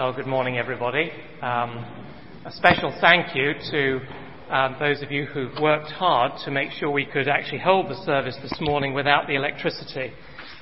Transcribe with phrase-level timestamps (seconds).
[0.00, 1.10] Well, good morning, everybody.
[1.42, 1.84] Um,
[2.46, 4.00] a special thank you to
[4.48, 8.02] um, those of you who've worked hard to make sure we could actually hold the
[8.06, 10.10] service this morning without the electricity.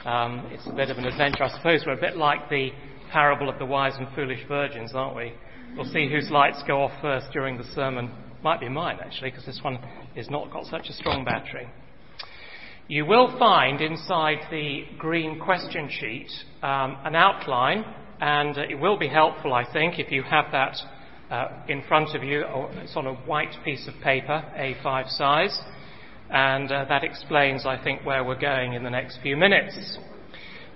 [0.05, 1.45] Um, it's a bit of an adventure.
[1.45, 2.71] I suppose we're a bit like the
[3.12, 5.33] parable of the wise and foolish virgins, aren't we?
[5.77, 8.11] We'll see whose lights go off first during the sermon.
[8.43, 9.77] Might be mine, actually, because this one
[10.16, 11.69] has not got such a strong battery.
[12.89, 16.29] You will find inside the green question sheet
[16.61, 17.84] um, an outline,
[18.21, 20.77] and it will be helpful, I think, if you have that
[21.31, 22.45] uh, in front of you.
[22.83, 25.61] It's on a white piece of paper, A5 size,
[26.31, 29.99] and uh, that explains, I think, where we're going in the next few minutes.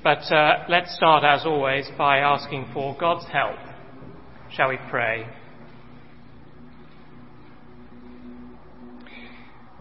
[0.04, 3.58] But uh, let's start, as always, by asking for God's help.
[4.50, 5.26] Shall we pray?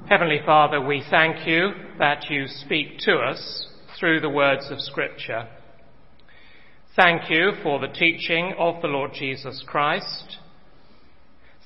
[0.08, 3.68] Heavenly Father, we thank you that you speak to us
[4.00, 5.48] through the words of Scripture.
[6.94, 10.40] Thank you for the teaching of the Lord Jesus Christ.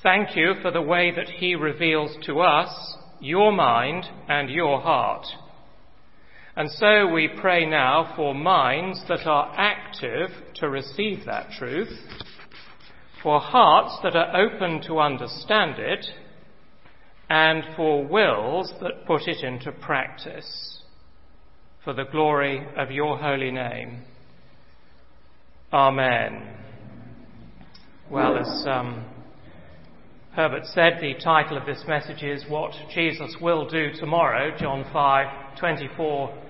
[0.03, 5.25] Thank you for the way that he reveals to us your mind and your heart.
[6.55, 11.89] And so we pray now for minds that are active to receive that truth,
[13.23, 16.05] for hearts that are open to understand it,
[17.31, 20.83] and for wills that put it into practice,
[21.83, 24.03] for the glory of your holy name.
[25.75, 26.41] Amen.
[28.09, 29.03] Well, as um,
[30.31, 35.59] Herbert said, the title of this message is What Jesus Will Do Tomorrow, John 5,
[35.59, 36.43] 24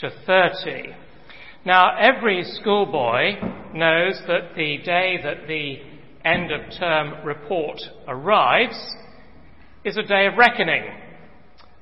[0.00, 0.94] to 30.
[1.66, 3.34] Now, every schoolboy
[3.74, 5.76] knows that the day that the
[6.26, 7.78] end of term report
[8.08, 8.80] arrives
[9.84, 10.84] is a day of reckoning.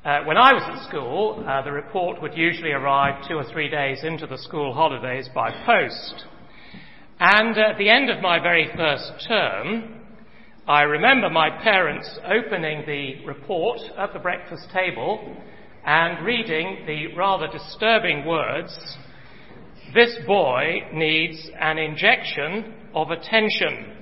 [0.05, 3.69] Uh, when I was at school, uh, the report would usually arrive two or three
[3.69, 6.25] days into the school holidays by post.
[7.23, 10.01] And at the end of my very first term,
[10.67, 15.37] I remember my parents opening the report at the breakfast table
[15.85, 18.97] and reading the rather disturbing words,
[19.93, 23.99] This boy needs an injection of attention.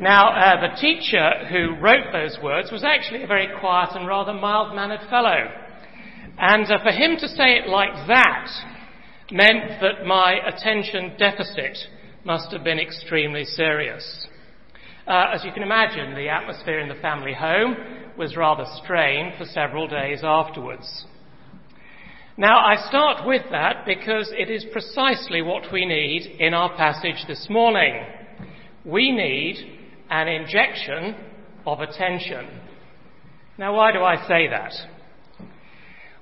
[0.00, 4.32] Now, uh, the teacher who wrote those words was actually a very quiet and rather
[4.32, 5.44] mild mannered fellow.
[6.38, 8.48] And uh, for him to say it like that
[9.30, 11.76] meant that my attention deficit
[12.24, 14.26] must have been extremely serious.
[15.06, 17.76] Uh, as you can imagine, the atmosphere in the family home
[18.18, 21.06] was rather strained for several days afterwards.
[22.36, 27.24] Now, I start with that because it is precisely what we need in our passage
[27.26, 28.04] this morning.
[28.84, 29.56] We need
[30.10, 31.16] an injection
[31.66, 32.46] of attention.
[33.58, 34.72] Now, why do I say that?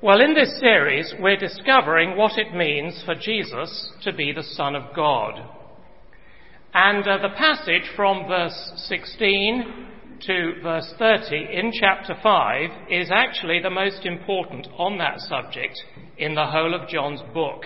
[0.05, 4.77] Well, in this series, we're discovering what it means for Jesus to be the Son
[4.77, 5.41] of God.
[6.75, 9.65] And uh, the passage from verse 16
[10.27, 15.83] to verse 30 in chapter 5 is actually the most important on that subject
[16.19, 17.63] in the whole of John's book.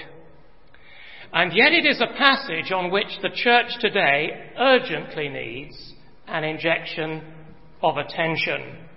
[1.32, 5.92] And yet it is a passage on which the church today urgently needs
[6.28, 7.20] an injection
[7.82, 8.87] of attention.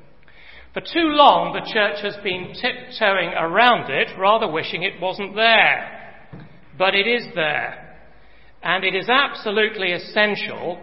[0.74, 6.30] For too long, the church has been tiptoeing around it, rather wishing it wasn't there.
[6.78, 7.98] But it is there.
[8.64, 10.82] And it is absolutely essential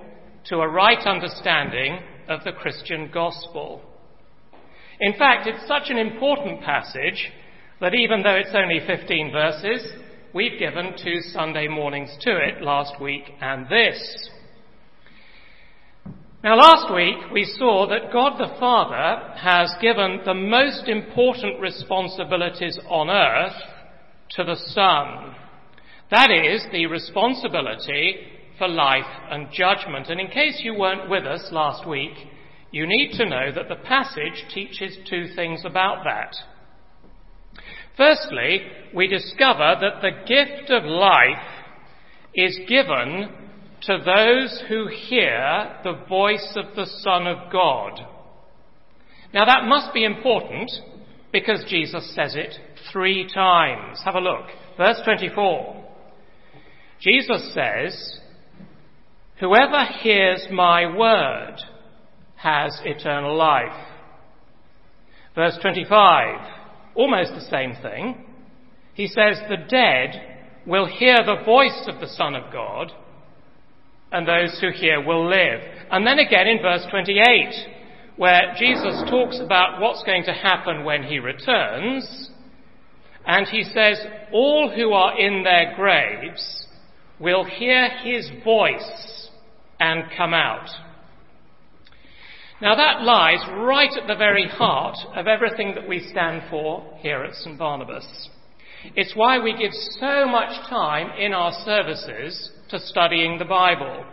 [0.48, 3.81] to a right understanding of the Christian gospel.
[5.00, 7.31] In fact, it's such an important passage
[7.81, 9.93] that even though it's only 15 verses,
[10.34, 14.31] we've given two Sunday mornings to it last week and this.
[16.44, 22.78] Now, last week we saw that God the Father has given the most important responsibilities
[22.88, 23.60] on earth
[24.37, 25.34] to the Son.
[26.12, 28.19] That is, the responsibility
[28.56, 30.10] for life and judgment.
[30.10, 32.15] And in case you weren't with us last week,
[32.71, 36.37] you need to know that the passage teaches two things about that.
[37.97, 38.60] Firstly,
[38.94, 41.65] we discover that the gift of life
[42.33, 43.28] is given
[43.88, 47.98] to those who hear the voice of the Son of God.
[49.32, 50.70] Now that must be important
[51.32, 52.54] because Jesus says it
[52.92, 54.02] three times.
[54.04, 54.44] Have a look.
[54.76, 55.86] Verse 24.
[57.00, 58.20] Jesus says,
[59.40, 61.56] Whoever hears my word
[62.36, 63.86] has eternal life.
[65.34, 68.26] Verse 25, almost the same thing.
[68.92, 72.92] He says, The dead will hear the voice of the Son of God
[74.13, 75.60] and those who hear will live.
[75.91, 81.03] And then again in verse 28, where Jesus talks about what's going to happen when
[81.03, 82.31] he returns,
[83.27, 83.99] and he says,
[84.33, 86.66] All who are in their graves
[87.21, 89.31] will hear his voice
[89.81, 90.69] and come out.
[92.60, 97.22] Now that lies right at the very heart of everything that we stand for here
[97.22, 98.31] at St Barnabas.
[98.97, 104.04] It's why we give so much time in our services to studying the Bible.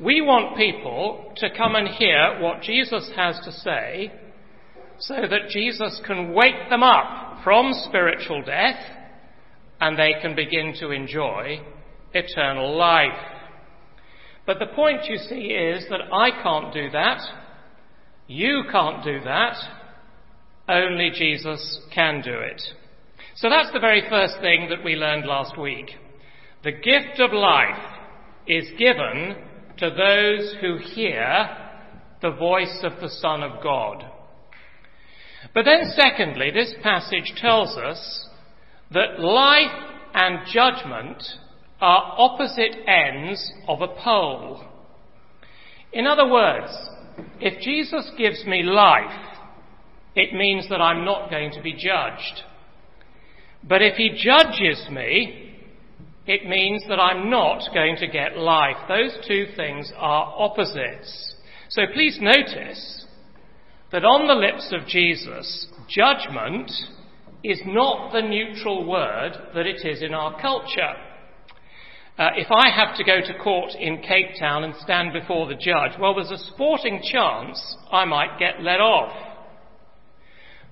[0.00, 4.12] We want people to come and hear what Jesus has to say
[5.00, 8.78] so that Jesus can wake them up from spiritual death
[9.80, 11.60] and they can begin to enjoy
[12.12, 13.18] eternal life.
[14.46, 17.20] But the point you see is that I can't do that.
[18.26, 19.56] You can't do that.
[20.68, 22.60] Only Jesus can do it.
[23.36, 25.90] So that's the very first thing that we learned last week.
[26.64, 28.00] The gift of life
[28.46, 29.36] is given
[29.76, 31.48] to those who hear
[32.20, 34.04] the voice of the Son of God.
[35.54, 38.26] But then secondly, this passage tells us
[38.92, 39.70] that life
[40.14, 41.22] and judgment
[41.80, 44.64] are opposite ends of a pole.
[45.92, 46.72] In other words,
[47.40, 49.36] if Jesus gives me life,
[50.16, 52.42] it means that I'm not going to be judged.
[53.62, 55.47] But if he judges me,
[56.28, 58.76] it means that I'm not going to get life.
[58.86, 61.34] Those two things are opposites.
[61.70, 63.06] So please notice
[63.92, 66.70] that on the lips of Jesus, judgment
[67.42, 70.94] is not the neutral word that it is in our culture.
[72.18, 75.54] Uh, if I have to go to court in Cape Town and stand before the
[75.54, 79.14] judge, well, there's a sporting chance I might get let off.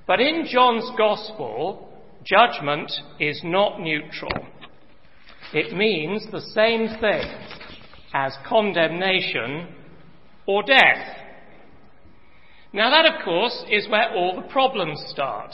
[0.06, 1.88] But in John's Gospel,
[2.24, 4.32] judgment is not neutral.
[5.52, 7.22] It means the same thing
[8.12, 9.68] as condemnation
[10.46, 11.16] or death.
[12.72, 15.52] Now, that, of course, is where all the problems start.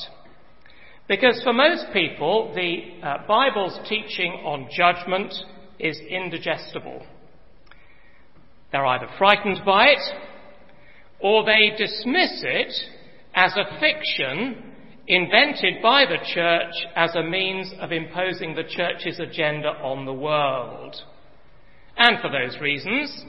[1.09, 5.33] Because for most people, the uh, Bible's teaching on judgment
[5.79, 7.05] is indigestible.
[8.71, 10.15] They're either frightened by it
[11.21, 12.73] or they dismiss it
[13.35, 14.71] as a fiction
[15.08, 20.96] invented by the church as a means of imposing the church's agenda on the world.
[21.96, 23.25] And for those reasons,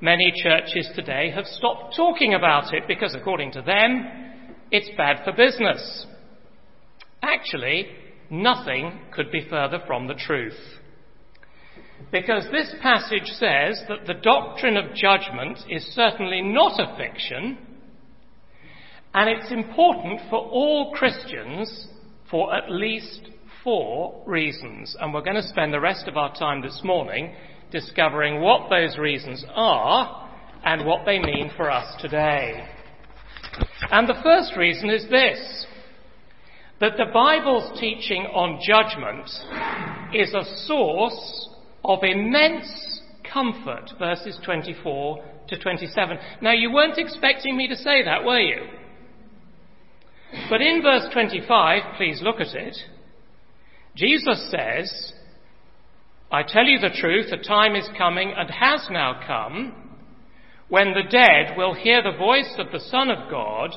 [0.00, 4.06] many churches today have stopped talking about it because, according to them,
[4.70, 6.06] it's bad for business.
[7.22, 7.86] Actually,
[8.30, 10.58] nothing could be further from the truth.
[12.10, 17.58] Because this passage says that the doctrine of judgment is certainly not a fiction,
[19.14, 21.88] and it's important for all Christians
[22.30, 23.28] for at least
[23.64, 24.96] four reasons.
[25.00, 27.34] And we're going to spend the rest of our time this morning
[27.72, 30.28] discovering what those reasons are
[30.64, 32.66] and what they mean for us today.
[33.90, 35.66] And the first reason is this
[36.80, 39.28] that the Bible's teaching on judgment
[40.14, 41.48] is a source
[41.84, 46.18] of immense comfort, verses 24 to 27.
[46.40, 48.62] Now, you weren't expecting me to say that, were you?
[50.48, 52.76] But in verse 25, please look at it,
[53.96, 55.12] Jesus says,
[56.30, 59.90] I tell you the truth, a time is coming and has now come
[60.68, 63.70] when the dead will hear the voice of the Son of God,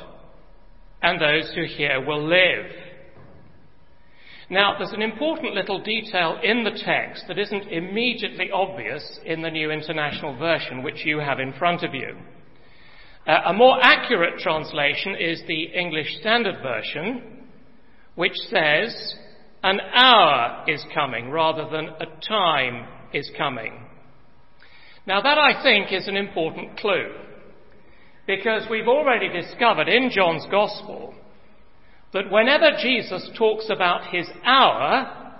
[1.01, 2.71] and those who hear will live.
[4.49, 9.49] Now, there's an important little detail in the text that isn't immediately obvious in the
[9.49, 12.15] New International Version, which you have in front of you.
[13.25, 17.45] Uh, a more accurate translation is the English Standard Version,
[18.15, 19.15] which says,
[19.63, 23.85] an hour is coming rather than a time is coming.
[25.07, 27.13] Now that I think is an important clue,
[28.27, 31.13] because we've already discovered in John's Gospel
[32.11, 35.39] that whenever Jesus talks about his hour,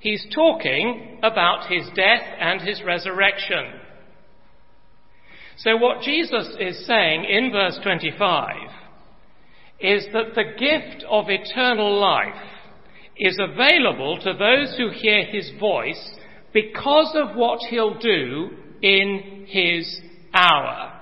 [0.00, 3.77] he's talking about his death and his resurrection.
[5.58, 8.54] So what Jesus is saying in verse 25
[9.80, 12.34] is that the gift of eternal life
[13.16, 16.14] is available to those who hear his voice
[16.52, 18.50] because of what he'll do
[18.82, 20.00] in his
[20.32, 20.92] hour.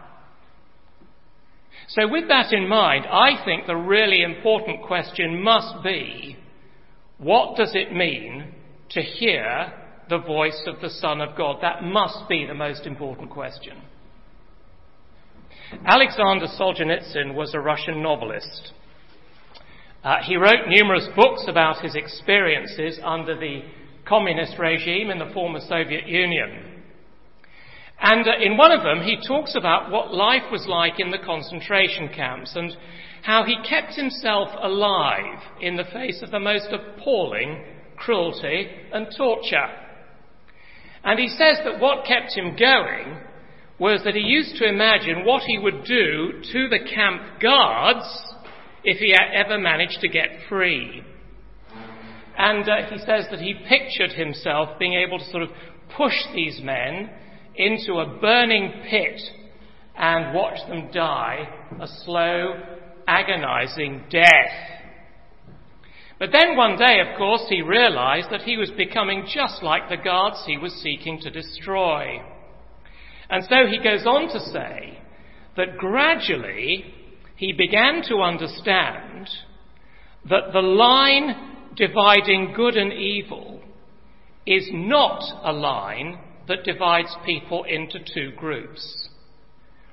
[1.89, 6.39] So with that in mind, I think the really important question must be,
[7.19, 8.55] what does it mean
[8.91, 9.73] to hear
[10.09, 11.59] the voice of the Son of God?
[11.61, 13.83] That must be the most important question.
[15.85, 18.73] Alexander Solzhenitsyn was a Russian novelist.
[20.05, 23.63] Uh, he wrote numerous books about his experiences under the
[24.07, 26.83] communist regime in the former Soviet Union.
[27.99, 31.19] And uh, in one of them, he talks about what life was like in the
[31.19, 32.77] concentration camps and
[33.23, 37.65] how he kept himself alive in the face of the most appalling
[37.97, 39.69] cruelty and torture.
[41.03, 43.19] And he says that what kept him going
[43.79, 48.07] was that he used to imagine what he would do to the camp guards
[48.85, 51.03] if he ever managed to get free.
[52.39, 55.51] And uh, he says that he pictured himself being able to sort of
[55.97, 57.11] push these men
[57.55, 59.21] into a burning pit
[59.97, 61.49] and watch them die
[61.81, 62.55] a slow,
[63.09, 64.77] agonizing death.
[66.19, 69.97] But then one day, of course, he realized that he was becoming just like the
[69.97, 72.23] guards he was seeking to destroy.
[73.31, 74.99] And so he goes on to say
[75.57, 76.95] that gradually
[77.37, 79.29] he began to understand
[80.29, 83.61] that the line dividing good and evil
[84.47, 86.19] is not a line
[86.49, 89.09] that divides people into two groups.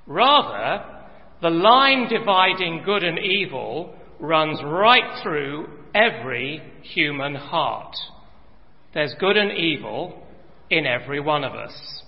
[0.05, 0.85] Rather,
[1.41, 7.95] the line dividing good and evil runs right through every human heart.
[8.93, 10.23] There's good and evil
[10.69, 12.02] in every one of us.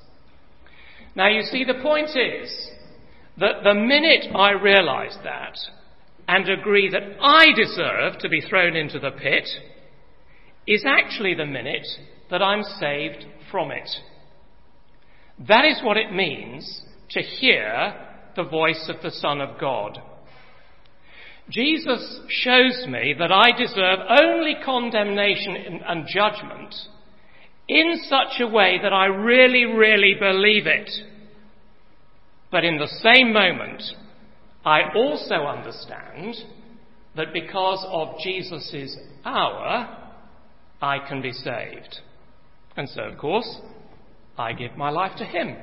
[1.15, 2.71] Now, you see, the point is
[3.37, 5.57] that the minute I realize that
[6.27, 9.47] and agree that I deserve to be thrown into the pit
[10.67, 11.87] is actually the minute
[12.29, 13.89] that I'm saved from it.
[15.47, 16.81] That is what it means
[17.11, 17.93] to hear
[18.35, 19.99] the voice of the Son of God.
[21.49, 26.73] Jesus shows me that I deserve only condemnation and judgment
[27.67, 30.89] in such a way that I really, really believe it.
[32.51, 33.83] But in the same moment,
[34.63, 36.35] I also understand
[37.15, 40.11] that because of Jesus' hour,
[40.81, 41.99] I can be saved.
[42.77, 43.59] And so, of course,
[44.37, 45.55] I give my life to Him.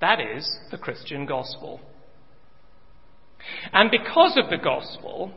[0.00, 1.80] That is the Christian gospel.
[3.72, 5.32] And because of the gospel,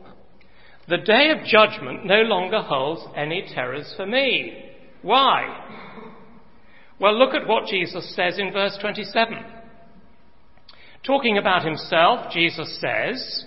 [0.88, 4.67] the day of judgment no longer holds any terrors for me.
[5.02, 5.64] Why?
[7.00, 9.38] Well, look at what Jesus says in verse 27.
[11.06, 13.44] Talking about himself, Jesus says,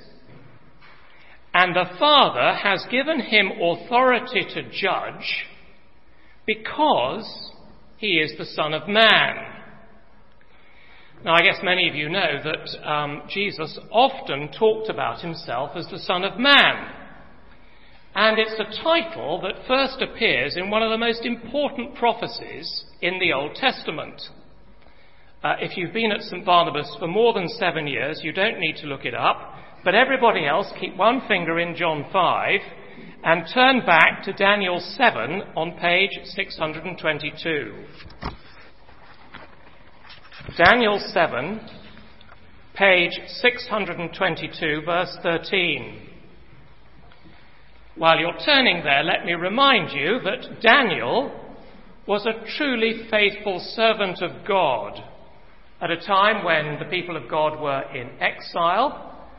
[1.54, 5.46] And the Father has given him authority to judge
[6.46, 7.52] because
[7.98, 9.36] he is the Son of Man.
[11.24, 15.86] Now, I guess many of you know that um, Jesus often talked about himself as
[15.92, 17.01] the Son of Man.
[18.14, 23.20] And it's a title that first appears in one of the most important prophecies in
[23.20, 24.22] the Old Testament.
[25.44, 26.46] Uh, if you've been at St.
[26.46, 29.56] Barnabas for more than seven years, you don't need to look it up.
[29.84, 32.60] But everybody else, keep one finger in John 5
[33.24, 37.86] and turn back to Daniel 7 on page 622.
[40.58, 41.62] Daniel 7,
[42.76, 46.11] page 622, verse 13.
[48.02, 51.40] While you're turning there, let me remind you that Daniel
[52.08, 55.00] was a truly faithful servant of God
[55.80, 59.30] at a time when the people of God were in exile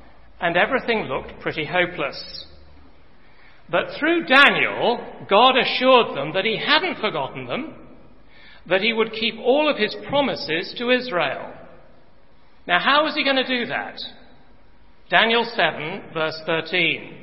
[0.41, 2.47] and everything looked pretty hopeless.
[3.69, 7.75] But through Daniel, God assured them that he hadn't forgotten them
[8.69, 11.53] that he would keep all of his promises to Israel.
[12.69, 13.99] Now, how was he going to do that?
[15.11, 17.23] Daniel 7, verse 13.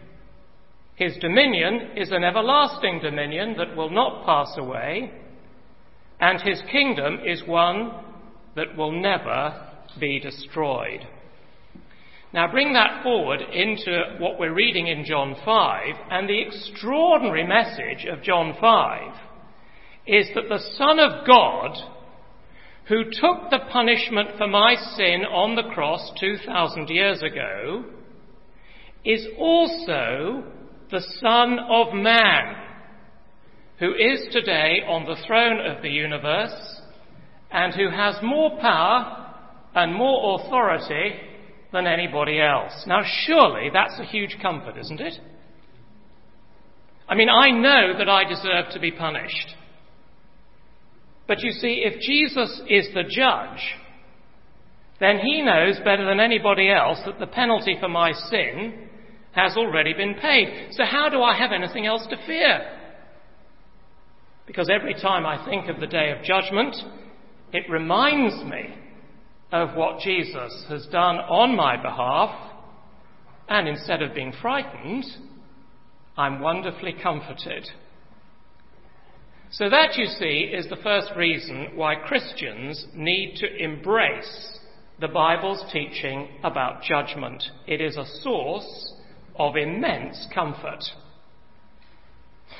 [1.01, 5.11] His dominion is an everlasting dominion that will not pass away,
[6.19, 7.91] and his kingdom is one
[8.55, 9.67] that will never
[9.99, 11.07] be destroyed.
[12.31, 18.05] Now bring that forward into what we're reading in John 5, and the extraordinary message
[18.05, 19.13] of John 5
[20.05, 21.77] is that the Son of God,
[22.89, 27.85] who took the punishment for my sin on the cross 2,000 years ago,
[29.03, 30.43] is also
[30.91, 32.55] the Son of Man,
[33.79, 36.81] who is today on the throne of the universe
[37.49, 39.33] and who has more power
[39.73, 41.15] and more authority
[41.71, 42.83] than anybody else.
[42.85, 45.13] Now, surely that's a huge comfort, isn't it?
[47.07, 49.55] I mean, I know that I deserve to be punished.
[51.27, 53.61] But you see, if Jesus is the judge,
[54.99, 58.89] then he knows better than anybody else that the penalty for my sin
[59.33, 60.69] has already been paid.
[60.71, 62.79] So how do I have anything else to fear?
[64.51, 66.75] because every time I think of the day of judgment,
[67.53, 68.75] it reminds me
[69.49, 72.51] of what Jesus has done on my behalf,
[73.47, 75.05] and instead of being frightened,
[76.17, 77.65] I'm wonderfully comforted.
[79.51, 84.59] So, that, you see, is the first reason why Christians need to embrace
[84.99, 87.41] the Bible's teaching about judgment.
[87.67, 88.93] It is a source
[89.41, 90.83] of immense comfort.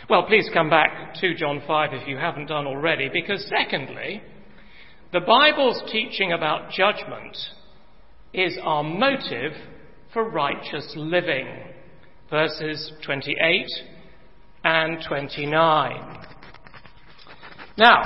[0.10, 4.24] Well, please come back to John 5 if you haven't done already, because secondly,
[5.14, 7.38] the Bible's teaching about judgment
[8.34, 9.54] is our motive
[10.12, 11.48] for righteous living.
[12.32, 13.68] Verses 28
[14.64, 16.26] and 29.
[17.78, 18.02] Now,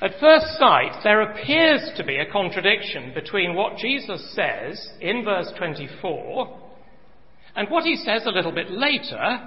[0.00, 5.52] at first sight, there appears to be a contradiction between what Jesus says in verse
[5.56, 6.61] 24
[7.54, 9.40] and what he says a little bit later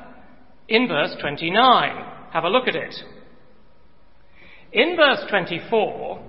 [0.67, 2.05] in verse 29.
[2.31, 2.95] Have a look at it.
[4.71, 6.21] In verse 24,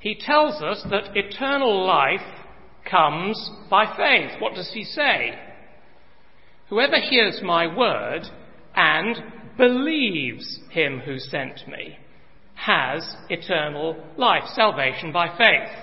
[0.00, 2.20] he tells us that eternal life
[2.90, 4.40] comes by faith.
[4.40, 5.38] What does he say?
[6.68, 8.22] Whoever hears my word
[8.74, 9.16] and
[9.56, 11.98] believes him who sent me
[12.54, 15.76] has eternal life, salvation by faith.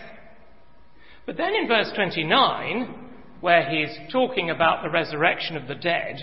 [1.25, 3.08] But then in verse 29,
[3.41, 6.17] where he's talking about the resurrection of the dead,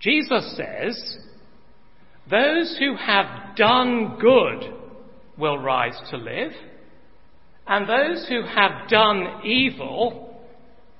[0.00, 1.18] Jesus says,
[2.30, 4.74] Those who have done good
[5.38, 6.52] will rise to live,
[7.66, 10.40] and those who have done evil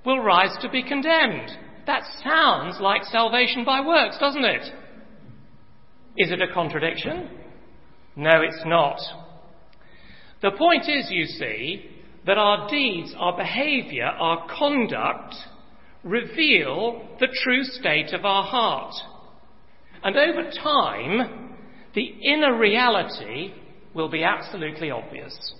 [0.07, 1.51] will rise to be condemned.
[1.87, 4.63] That sounds like salvation by works, doesn't it?
[6.17, 7.29] Is it a contradiction?
[8.15, 8.99] No, it's not.
[10.43, 11.89] The point is, you see,
[12.27, 15.35] that our deeds, our behaviour, our conduct
[16.05, 18.95] reveal the true state of our heart.
[20.05, 21.57] And over time,
[21.95, 23.53] the inner reality
[23.95, 25.55] will be absolutely obvious.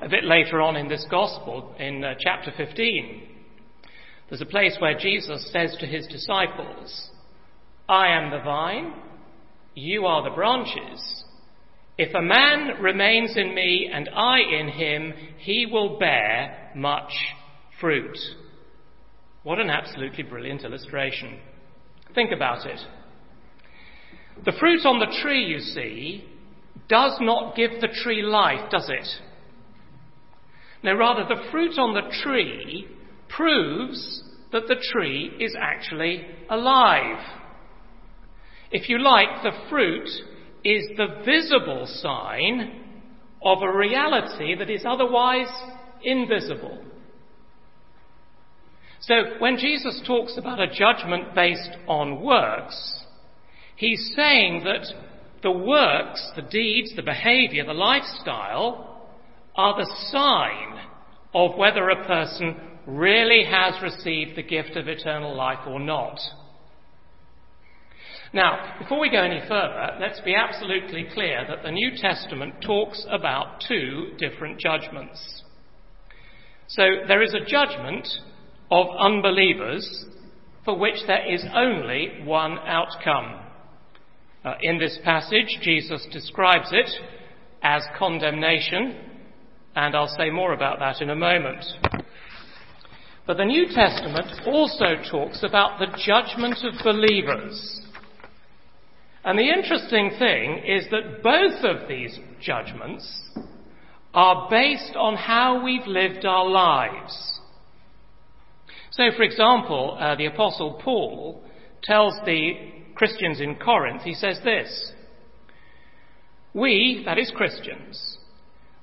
[0.00, 3.22] A bit later on in this gospel, in uh, chapter 15,
[4.28, 7.10] there's a place where Jesus says to his disciples,
[7.88, 8.94] I am the vine,
[9.74, 11.17] you are the branches.
[11.98, 17.12] If a man remains in me and I in him, he will bear much
[17.80, 18.16] fruit.
[19.42, 21.40] What an absolutely brilliant illustration.
[22.14, 22.78] Think about it.
[24.44, 26.24] The fruit on the tree, you see,
[26.88, 29.06] does not give the tree life, does it?
[30.84, 32.86] No, rather, the fruit on the tree
[33.28, 37.18] proves that the tree is actually alive.
[38.70, 40.08] If you like, the fruit
[40.64, 42.84] is the visible sign
[43.42, 45.48] of a reality that is otherwise
[46.02, 46.84] invisible.
[49.00, 53.04] So when Jesus talks about a judgment based on works,
[53.76, 54.86] he's saying that
[55.42, 59.06] the works, the deeds, the behavior, the lifestyle
[59.54, 60.80] are the sign
[61.32, 66.18] of whether a person really has received the gift of eternal life or not.
[68.32, 73.06] Now, before we go any further, let's be absolutely clear that the New Testament talks
[73.08, 75.42] about two different judgments.
[76.66, 78.06] So there is a judgment
[78.70, 80.04] of unbelievers
[80.64, 83.40] for which there is only one outcome.
[84.44, 86.90] Uh, in this passage, Jesus describes it
[87.62, 88.94] as condemnation,
[89.74, 91.64] and I'll say more about that in a moment.
[93.26, 97.80] But the New Testament also talks about the judgment of believers.
[99.28, 103.28] And the interesting thing is that both of these judgments
[104.14, 107.38] are based on how we've lived our lives.
[108.90, 111.44] So, for example, uh, the Apostle Paul
[111.82, 112.54] tells the
[112.94, 114.92] Christians in Corinth, he says this
[116.54, 118.16] We, that is Christians,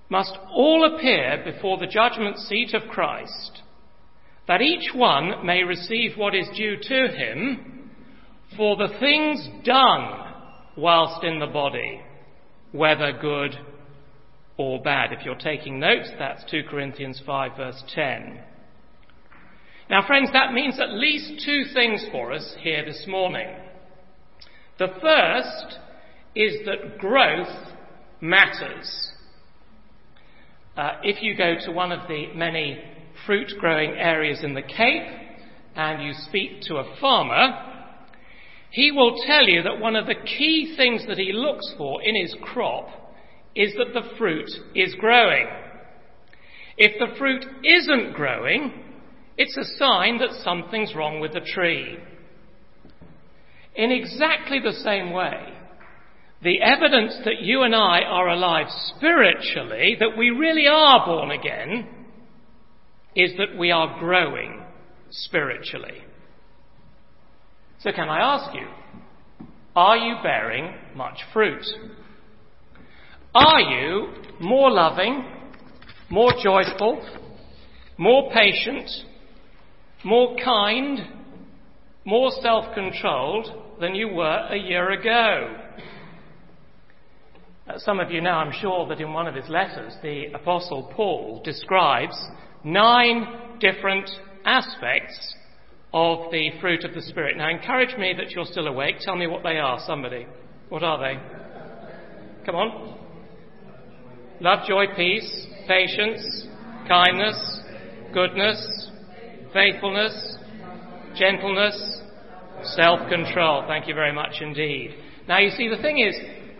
[0.10, 3.63] must all appear before the judgment seat of Christ,
[4.47, 7.89] that each one may receive what is due to him
[8.55, 10.24] for the things done
[10.77, 12.01] whilst in the body,
[12.71, 13.57] whether good
[14.57, 15.11] or bad.
[15.11, 18.39] If you're taking notes, that's 2 Corinthians 5, verse 10.
[19.89, 23.47] Now, friends, that means at least two things for us here this morning.
[24.79, 25.79] The first
[26.35, 27.73] is that growth
[28.19, 29.11] matters.
[30.75, 32.81] Uh, if you go to one of the many
[33.25, 35.07] fruit growing areas in the Cape
[35.75, 37.74] and you speak to a farmer,
[38.75, 42.13] he will tell you that one of the key things that he looks for in
[42.13, 42.89] his crop
[43.55, 45.47] is that the fruit is growing.
[46.75, 48.73] If the fruit isn't growing,
[49.38, 51.97] it's a sign that something's wrong with the tree.
[53.77, 55.53] In exactly the same way,
[56.43, 61.88] the evidence that you and I are alive spiritually, that we really are born again,
[63.15, 64.65] is that we are growing
[65.11, 66.03] spiritually.
[67.85, 68.65] So, can I ask you,
[69.75, 71.63] are you bearing much fruit?
[73.35, 74.07] Are you
[74.41, 75.23] more loving,
[76.09, 77.07] more joyful,
[77.99, 78.89] more patient,
[80.03, 80.97] more kind,
[82.05, 85.55] more self controlled than you were a year ago?
[87.67, 90.91] Uh, some of you know, I'm sure, that in one of his letters, the Apostle
[90.95, 92.17] Paul describes
[92.63, 93.27] nine
[93.59, 94.09] different
[94.43, 95.35] aspects
[95.95, 97.38] of the fruit of the Spirit.
[97.38, 98.97] Now, encourage me that you're still awake.
[98.99, 100.27] Tell me what they are, somebody.
[100.67, 102.45] What are they?
[102.45, 102.99] Come on.
[104.41, 106.47] Love, joy, peace, patience,
[106.89, 107.62] kindness,
[108.13, 108.91] goodness,
[109.53, 110.38] faithfulness,
[111.15, 112.01] gentleness,
[112.75, 113.63] self control.
[113.65, 114.95] Thank you very much indeed.
[115.29, 116.13] Now, you see, the thing is,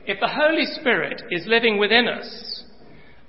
[0.08, 2.64] if the Holy Spirit is living within us,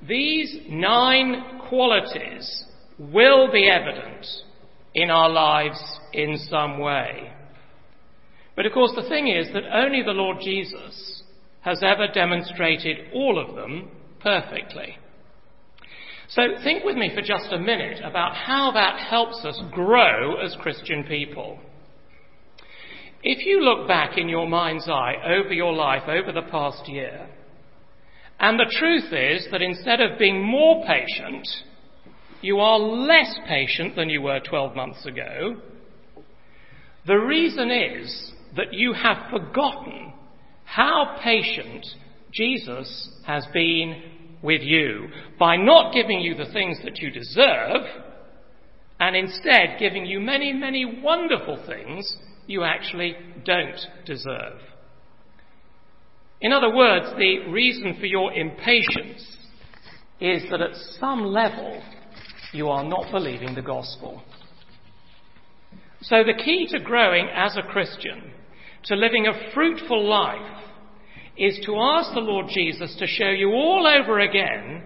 [0.07, 2.65] these nine qualities
[2.97, 4.25] will be evident
[4.97, 5.79] in our lives
[6.15, 7.31] in some way.
[8.57, 11.23] But of course, the thing is that only the Lord Jesus
[11.61, 14.97] has ever demonstrated all of them perfectly.
[16.29, 20.57] So think with me for just a minute about how that helps us grow as
[20.63, 21.59] Christian people.
[23.23, 27.29] If you look back in your mind's eye over your life over the past year,
[28.41, 31.47] and the truth is that instead of being more patient,
[32.43, 35.57] you are less patient than you were 12 months ago.
[37.07, 40.13] The reason is that you have forgotten
[40.65, 41.87] how patient
[42.33, 44.03] Jesus has been
[44.43, 47.83] with you by not giving you the things that you deserve
[48.99, 54.59] and instead giving you many, many wonderful things you actually don't deserve.
[56.41, 59.37] In other words, the reason for your impatience
[60.21, 61.83] is that at some level
[62.57, 64.23] you are not believing the gospel.
[66.03, 68.33] So, the key to growing as a Christian,
[68.85, 70.63] to living a fruitful life,
[71.37, 74.85] is to ask the Lord Jesus to show you all over again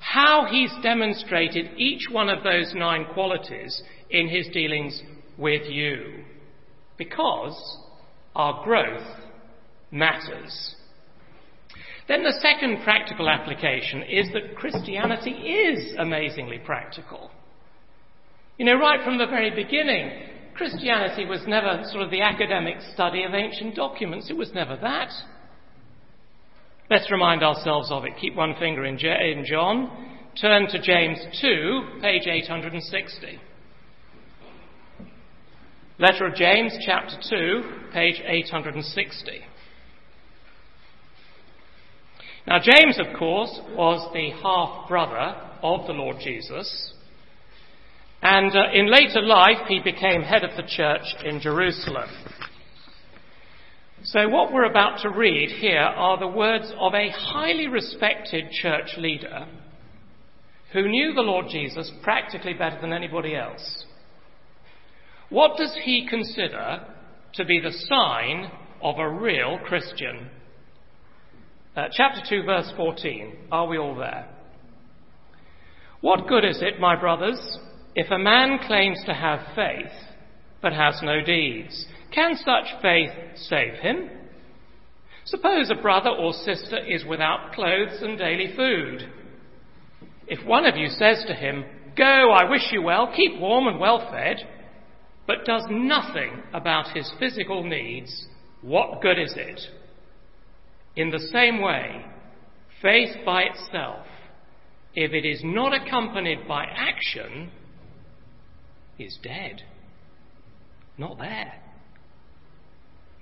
[0.00, 5.00] how he's demonstrated each one of those nine qualities in his dealings
[5.38, 6.24] with you.
[6.98, 7.78] Because
[8.34, 9.06] our growth
[9.90, 10.74] matters.
[12.08, 17.30] Then the second practical application is that Christianity is amazingly practical.
[18.58, 20.10] You know, right from the very beginning,
[20.54, 24.30] Christianity was never sort of the academic study of ancient documents.
[24.30, 25.10] It was never that.
[26.90, 28.12] Let's remind ourselves of it.
[28.20, 29.90] Keep one finger in, John.
[30.40, 33.38] Turn to James 2, page 860.
[35.98, 37.62] Letter of James, chapter 2,
[37.92, 39.40] page 860.
[42.46, 46.92] Now, James, of course, was the half brother of the Lord Jesus.
[48.20, 52.08] And uh, in later life, he became head of the church in Jerusalem.
[54.04, 58.90] So, what we're about to read here are the words of a highly respected church
[58.98, 59.46] leader
[60.72, 63.84] who knew the Lord Jesus practically better than anybody else.
[65.28, 66.86] What does he consider
[67.34, 68.50] to be the sign
[68.82, 70.30] of a real Christian?
[71.74, 73.34] Uh, chapter 2, verse 14.
[73.50, 74.28] Are we all there?
[76.02, 77.40] What good is it, my brothers,
[77.94, 79.90] if a man claims to have faith
[80.60, 81.86] but has no deeds?
[82.12, 84.10] Can such faith save him?
[85.24, 89.10] Suppose a brother or sister is without clothes and daily food.
[90.26, 91.64] If one of you says to him,
[91.96, 94.46] Go, I wish you well, keep warm and well fed,
[95.26, 98.26] but does nothing about his physical needs,
[98.60, 99.60] what good is it?
[100.96, 102.04] In the same way,
[102.82, 104.06] faith by itself,
[104.94, 107.50] if it is not accompanied by action,
[108.98, 109.62] is dead.
[110.98, 111.54] Not there.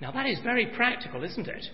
[0.01, 1.65] Now that is very practical, isn't it?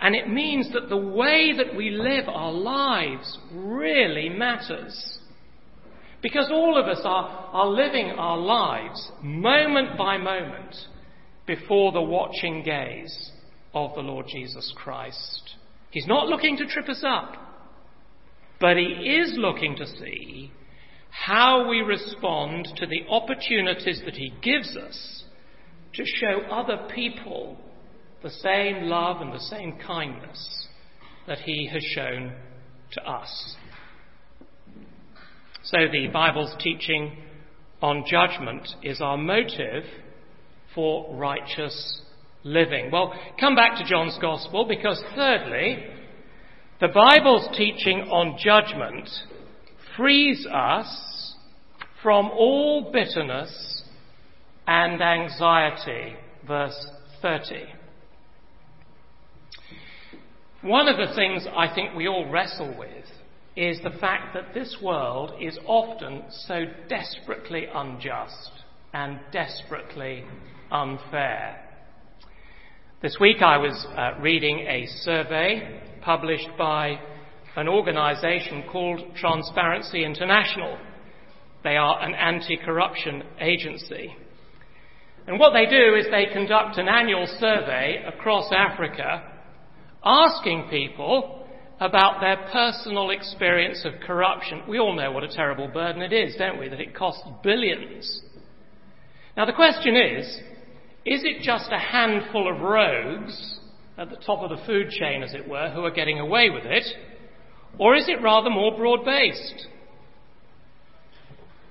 [0.00, 5.18] And it means that the way that we live our lives really matters.
[6.22, 10.74] Because all of us are, are living our lives moment by moment
[11.46, 13.32] before the watching gaze
[13.74, 15.54] of the Lord Jesus Christ.
[15.90, 17.34] He's not looking to trip us up,
[18.60, 20.52] but He is looking to see
[21.10, 25.24] how we respond to the opportunities that He gives us
[25.94, 27.56] to show other people
[28.22, 30.66] the same love and the same kindness
[31.26, 32.32] that He has shown
[32.92, 33.56] to us.
[35.62, 37.16] So the Bible's teaching
[37.82, 39.84] on judgment is our motive
[40.74, 42.02] for righteous
[42.44, 42.90] living.
[42.90, 45.84] Well, come back to John's Gospel because, thirdly,
[46.80, 49.08] the Bible's teaching on judgment
[49.96, 51.34] frees us
[52.02, 53.82] from all bitterness
[54.66, 56.14] and anxiety.
[56.46, 56.86] Verse
[57.20, 57.64] 30.
[60.62, 63.04] One of the things I think we all wrestle with
[63.56, 68.50] is the fact that this world is often so desperately unjust
[68.92, 70.24] and desperately
[70.70, 71.67] unfair.
[73.00, 76.98] This week I was uh, reading a survey published by
[77.54, 80.76] an organization called Transparency International.
[81.62, 84.16] They are an anti corruption agency.
[85.28, 89.30] And what they do is they conduct an annual survey across Africa
[90.04, 91.46] asking people
[91.78, 94.62] about their personal experience of corruption.
[94.68, 96.68] We all know what a terrible burden it is, don't we?
[96.68, 98.22] That it costs billions.
[99.36, 100.40] Now the question is,
[101.08, 103.60] is it just a handful of rogues
[103.96, 106.64] at the top of the food chain, as it were, who are getting away with
[106.64, 106.84] it?
[107.78, 109.66] Or is it rather more broad based?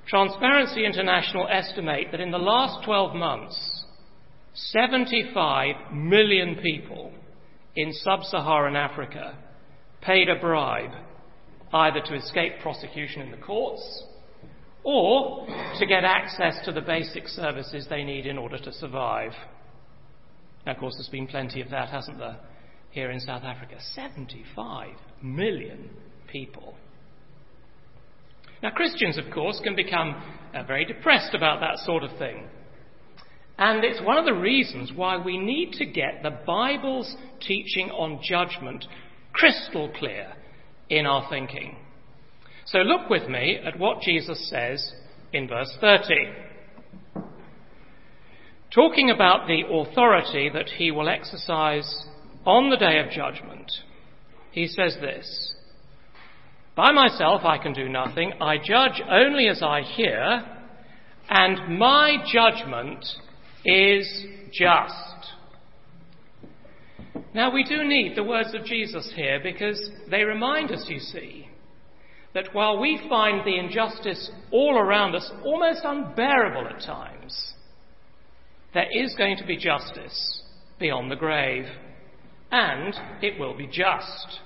[0.08, 3.86] Transparency International estimate that in the last 12 months,
[4.54, 7.14] 75 million people
[7.76, 9.38] in sub Saharan Africa
[10.02, 10.92] paid a bribe
[11.74, 14.04] either to escape prosecution in the courts
[14.90, 15.46] or
[15.78, 19.34] to get access to the basic services they need in order to survive.
[20.66, 22.38] Now, of course, there's been plenty of that, hasn't there,
[22.92, 23.76] here in South Africa?
[23.94, 25.90] 75 million
[26.32, 26.76] people.
[28.64, 30.24] Now, Christians, of course, can become
[30.56, 32.48] uh, very depressed about that sort of thing.
[33.58, 38.22] And it's one of the reasons why we need to get the Bible's teaching on
[38.24, 38.86] judgment
[39.34, 40.32] crystal clear
[40.90, 41.76] in our thinking.
[42.68, 44.92] So look with me at what Jesus says
[45.32, 46.16] in verse 30.
[48.76, 52.06] Talking about the authority that he will exercise
[52.46, 53.72] on the day of judgment,
[54.52, 55.56] he says this
[56.76, 60.46] By myself I can do nothing, I judge only as I hear,
[61.30, 63.06] and my judgment
[63.64, 64.94] is just.
[67.34, 71.48] Now, we do need the words of Jesus here because they remind us, you see,
[72.38, 77.54] that while we find the injustice all around us almost unbearable at times,
[78.76, 80.44] there is going to be justice
[80.80, 81.66] beyond the grave,
[82.52, 84.42] and it will be just.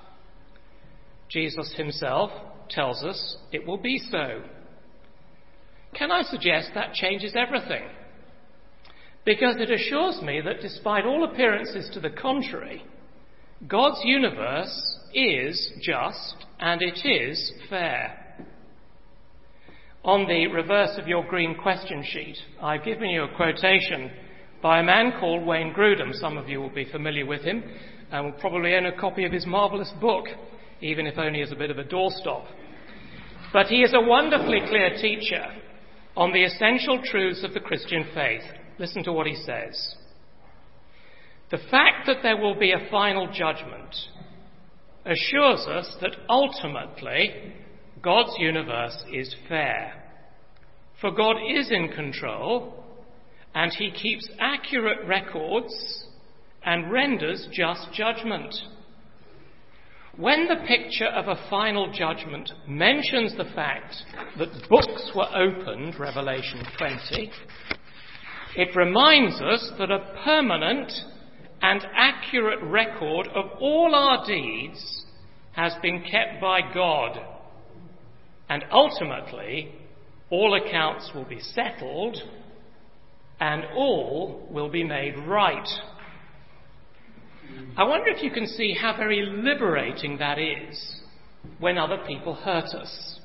[1.27, 2.31] Jesus himself
[2.69, 4.41] tells us it will be so.
[5.93, 7.83] Can I suggest that changes everything?
[9.25, 12.85] Because it assures me that despite all appearances to the contrary,
[13.67, 18.17] God's universe is just and it is fair.
[20.03, 24.09] On the reverse of your green question sheet, I've given you a quotation
[24.63, 26.11] by a man called Wayne Grudem.
[26.13, 27.63] Some of you will be familiar with him
[28.11, 30.25] and will probably own a copy of his marvellous book,
[30.81, 32.47] even if only as a bit of a doorstop.
[33.53, 35.45] But he is a wonderfully clear teacher
[36.17, 38.43] on the essential truths of the Christian faith.
[38.79, 39.95] Listen to what he says.
[41.51, 43.93] The fact that there will be a final judgment
[45.05, 47.53] assures us that ultimately
[48.01, 49.93] God's universe is fair.
[51.01, 52.85] For God is in control
[53.53, 56.05] and he keeps accurate records
[56.63, 58.55] and renders just judgment.
[60.15, 63.95] When the picture of a final judgment mentions the fact
[64.37, 67.31] that books were opened, Revelation 20,
[68.55, 70.91] it reminds us that a permanent
[71.61, 75.05] and accurate record of all our deeds
[75.53, 77.19] has been kept by God.
[78.49, 79.73] And ultimately,
[80.29, 82.17] all accounts will be settled
[83.39, 85.67] and all will be made right.
[87.77, 91.01] I wonder if you can see how very liberating that is
[91.59, 93.19] when other people hurt us.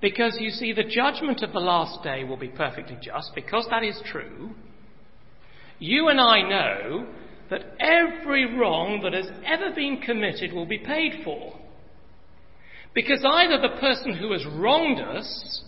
[0.00, 3.82] Because you see, the judgment of the last day will be perfectly just, because that
[3.82, 4.50] is true.
[5.78, 7.06] You and I know
[7.50, 11.58] that every wrong that has ever been committed will be paid for.
[12.94, 15.62] Because either the person who has wronged us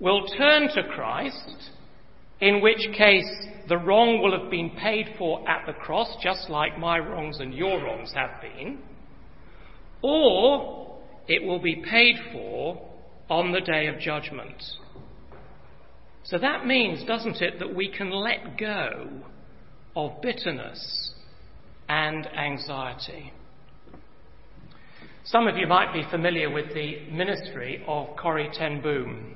[0.00, 1.70] will turn to Christ,
[2.40, 3.30] in which case
[3.68, 7.54] the wrong will have been paid for at the cross, just like my wrongs and
[7.54, 8.78] your wrongs have been,
[10.02, 10.98] or
[11.28, 12.82] it will be paid for
[13.30, 14.60] on the day of judgment.
[16.24, 19.08] So that means, doesn't it, that we can let go
[19.94, 21.12] of bitterness
[21.88, 23.32] and anxiety.
[25.24, 29.34] Some of you might be familiar with the ministry of Corrie ten Boom.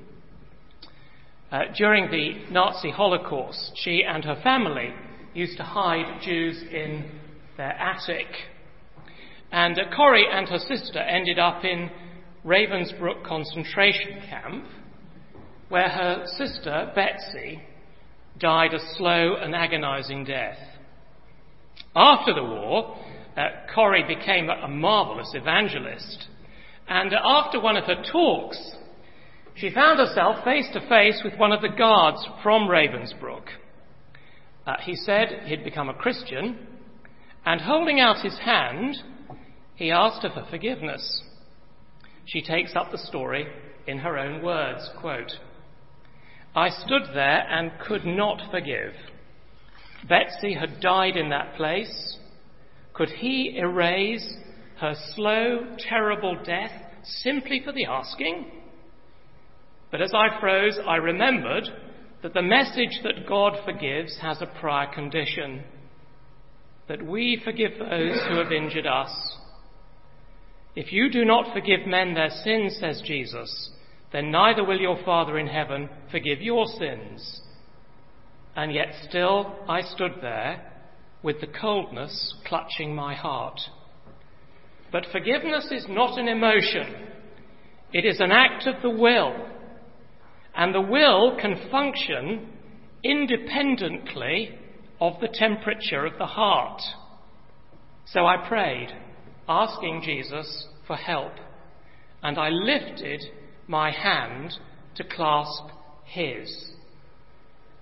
[1.49, 4.93] Uh, during the Nazi Holocaust, she and her family
[5.33, 7.09] used to hide Jews in
[7.55, 8.27] their attic.
[9.51, 11.89] And uh, Corrie and her sister ended up in
[12.45, 14.65] Ravensbrück concentration camp,
[15.69, 17.61] where her sister, Betsy,
[18.39, 20.57] died a slow and agonizing death.
[21.95, 22.97] After the war,
[23.35, 23.41] uh,
[23.73, 26.27] Corrie became a, marvelous evangelist.
[26.87, 28.75] And after one of her talks,
[29.55, 33.47] she found herself face to face with one of the guards from Ravensbrück.
[34.65, 36.67] Uh, he said he'd become a Christian,
[37.45, 38.97] and holding out his hand,
[39.75, 41.23] he asked her for forgiveness.
[42.25, 43.47] She takes up the story
[43.87, 45.31] in her own words, quote,
[46.57, 48.93] I stood there and could not forgive.
[50.09, 52.17] Betsie had died in that place.
[52.93, 54.35] Could he erase
[54.79, 56.71] her slow, terrible death
[57.03, 58.47] simply for the asking?
[59.91, 61.69] But as I froze, I remembered
[62.23, 65.63] that the message that God forgives has a prior condition
[66.87, 69.11] that we forgive those who have injured us.
[70.75, 73.69] If you do not forgive men their sins, says Jesus,
[74.11, 77.41] then neither will your Father in heaven forgive your sins.
[78.55, 80.71] And yet still I stood there
[81.21, 83.59] with the coldness clutching my heart.
[84.91, 87.07] But forgiveness is not an emotion.
[87.93, 89.35] It is an act of the will.
[90.55, 92.49] And the will can function
[93.03, 94.57] independently
[94.99, 96.81] of the temperature of the heart.
[98.05, 98.89] So I prayed,
[99.47, 101.33] asking Jesus for help.
[102.23, 103.21] And I lifted
[103.67, 104.53] my hand
[104.95, 105.65] to clasp
[106.05, 106.71] his.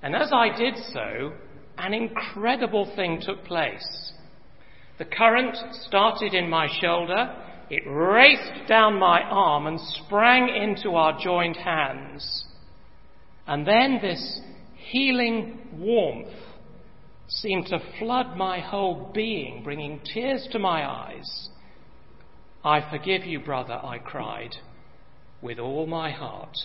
[0.02, 1.34] And as I did so,
[1.78, 4.14] an incredible thing took place.
[4.98, 7.36] The current started in my shoulder,
[7.70, 12.46] it raced down my arm and sprang into our joined hands.
[13.48, 14.40] And then this
[14.76, 16.28] healing warmth
[17.28, 21.50] seemed to flood my whole being, bringing tears to my eyes.
[22.64, 24.56] I forgive you, brother, I cried
[25.42, 26.58] with all my heart.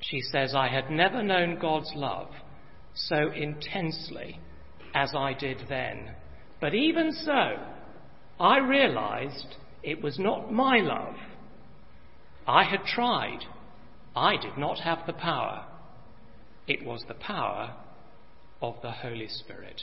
[0.00, 2.30] She says, I had never known God's love
[2.94, 4.40] so intensely
[4.94, 6.10] as I did then.
[6.60, 7.56] But even so,
[8.38, 11.14] I realized it was not my love.
[12.46, 13.40] I had tried.
[14.16, 15.66] I did not have the power.
[16.66, 17.74] It was the power
[18.60, 19.82] of the Holy Spirit.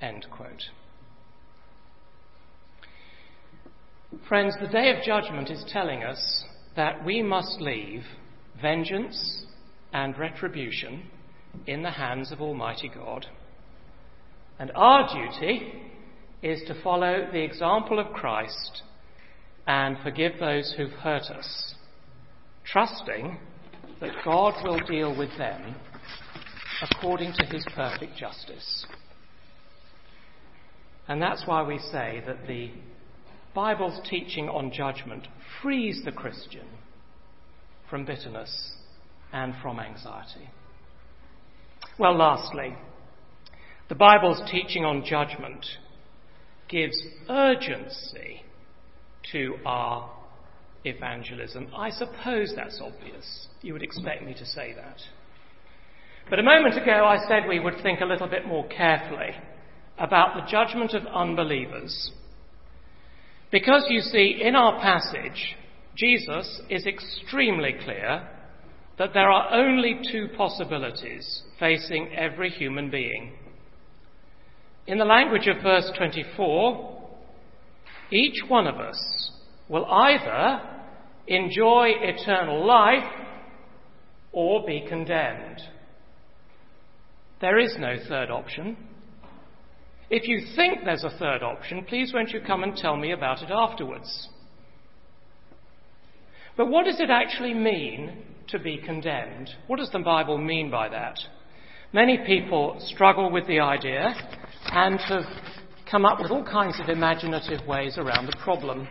[0.00, 0.64] End quote.
[4.26, 6.44] Friends, the day of judgment is telling us
[6.76, 8.02] that we must leave
[8.60, 9.44] vengeance
[9.92, 11.02] and retribution
[11.66, 13.26] in the hands of Almighty God.
[14.58, 15.72] And our duty
[16.42, 18.82] is to follow the example of Christ
[19.66, 21.74] and forgive those who've hurt us,
[22.64, 23.36] trusting
[24.00, 25.74] that God will deal with them
[26.80, 28.86] according to his perfect justice.
[31.08, 32.70] And that's why we say that the
[33.58, 35.26] Bible's teaching on judgment
[35.60, 36.64] frees the Christian
[37.90, 38.76] from bitterness
[39.32, 40.48] and from anxiety.
[41.98, 42.76] Well, lastly,
[43.88, 45.66] the Bible's teaching on judgment
[46.68, 48.42] gives urgency
[49.32, 50.08] to our
[50.84, 51.66] evangelism.
[51.76, 53.48] I suppose that's obvious.
[53.62, 54.98] You would expect me to say that.
[56.30, 59.30] But a moment ago I said we would think a little bit more carefully
[59.98, 62.12] about the judgment of unbelievers
[63.50, 65.56] because you see, in our passage,
[65.96, 68.28] Jesus is extremely clear
[68.98, 73.32] that there are only two possibilities facing every human being.
[74.86, 76.98] In the language of verse 24,
[78.10, 79.32] each one of us
[79.68, 80.60] will either
[81.26, 83.12] enjoy eternal life
[84.32, 85.60] or be condemned.
[87.40, 88.76] There is no third option.
[90.10, 93.42] If you think there's a third option, please won't you come and tell me about
[93.42, 94.28] it afterwards?
[96.56, 99.50] But what does it actually mean to be condemned?
[99.66, 101.18] What does the Bible mean by that?
[101.92, 104.14] Many people struggle with the idea
[104.66, 105.24] and have
[105.90, 108.88] come up with all kinds of imaginative ways around the problem.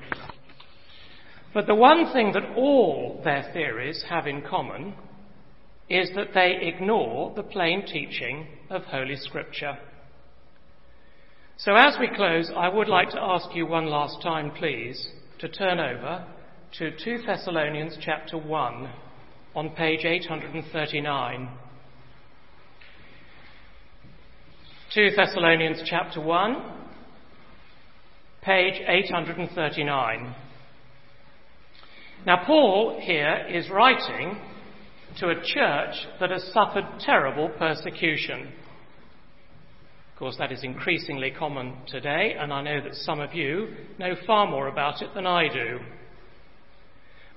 [1.53, 4.93] But the one thing that all their theories have in common
[5.89, 9.77] is that they ignore the plain teaching of Holy Scripture.
[11.59, 15.07] So as we close, I would like to ask you one last time, please,
[15.39, 16.23] to turn over
[16.77, 18.89] to 2 Thessalonians chapter 1
[19.55, 21.49] on page 839.
[24.93, 26.73] 2 Thessalonians chapter 1,
[28.43, 30.35] page 839.
[32.27, 34.37] Now, Paul here is writing
[35.19, 38.53] to a church that has suffered terrible persecution.
[40.17, 43.67] Of course, that is increasingly common today, and I know that some of you
[43.99, 45.77] know far more about it than I do.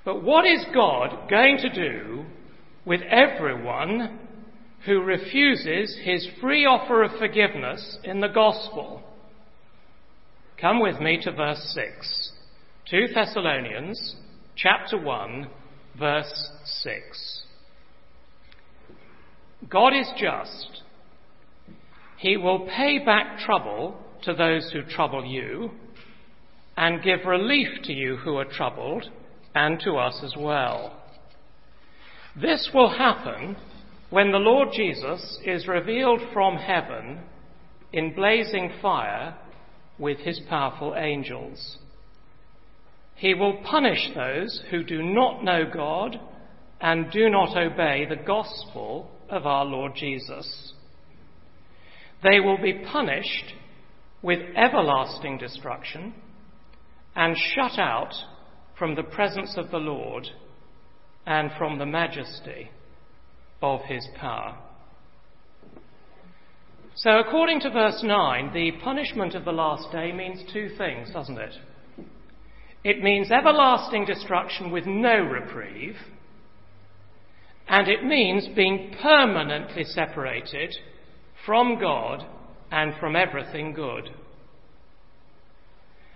[0.02, 2.24] But what is God going to do
[2.86, 4.20] with everyone
[4.86, 9.02] who refuses his free offer of forgiveness in the gospel?
[10.58, 12.32] Come with me to verse 6.
[12.90, 14.16] 2 Thessalonians
[14.56, 15.50] chapter 1
[15.98, 17.42] verse 6.
[19.68, 20.79] God is just.
[22.20, 25.70] He will pay back trouble to those who trouble you
[26.76, 29.08] and give relief to you who are troubled
[29.54, 31.02] and to us as well.
[32.38, 33.56] This will happen
[34.10, 37.20] when the Lord Jesus is revealed from heaven
[37.90, 39.34] in blazing fire
[39.98, 41.78] with his powerful angels.
[43.14, 46.20] He will punish those who do not know God
[46.82, 50.74] and do not obey the gospel of our Lord Jesus.
[52.22, 53.54] They will be punished
[54.22, 56.14] with everlasting destruction
[57.16, 58.12] and shut out
[58.78, 60.26] from the presence of the Lord
[61.26, 62.70] and from the majesty
[63.62, 64.58] of his power.
[66.94, 71.38] So, according to verse 9, the punishment of the last day means two things, doesn't
[71.38, 71.54] it?
[72.84, 75.96] It means everlasting destruction with no reprieve,
[77.68, 80.74] and it means being permanently separated
[81.44, 82.26] from God
[82.70, 84.10] and from everything good.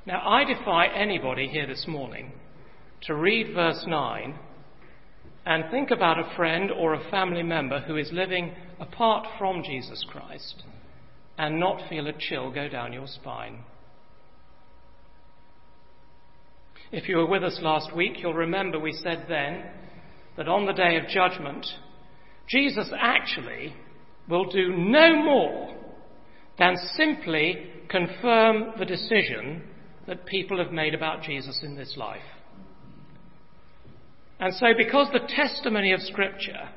[0.06, 2.32] Now, I defy anybody here this morning
[3.02, 4.38] to read verse 9
[5.46, 10.04] and think about a friend or a family member who is living apart from Jesus
[10.10, 10.62] Christ
[11.38, 13.64] and not feel a chill go down your spine.
[16.92, 19.64] If you were with us last week, you'll remember we said then
[20.36, 21.66] that on the day of judgment,
[22.48, 23.74] Jesus actually
[24.28, 25.74] will do no more
[26.58, 29.62] than simply confirm the decision
[30.06, 32.22] that people have made about Jesus in this life.
[34.40, 36.68] And so, because the testimony of Scripture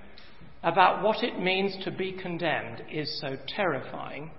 [0.64, 4.32] about what it means to be condemned is so terrifying,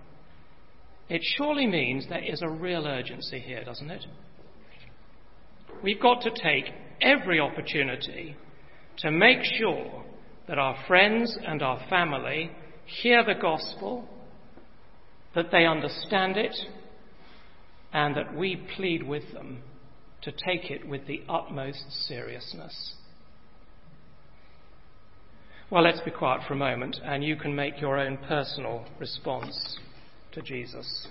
[1.09, 4.05] it surely means there is a real urgency here, doesn't it?
[5.83, 8.37] We've got to take every opportunity
[8.99, 10.05] to make sure
[10.49, 12.51] that our friends and our family
[12.89, 14.09] hear the gospel,
[15.35, 16.57] that they understand it,
[17.93, 19.63] and that we plead with them
[20.23, 22.95] to take it with the utmost seriousness.
[25.71, 29.79] Well, let's be quiet for a moment, and you can make your own personal response
[30.33, 31.07] to Jesus.